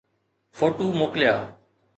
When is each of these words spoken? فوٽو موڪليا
فوٽو 0.57 0.87
موڪليا 0.99 1.35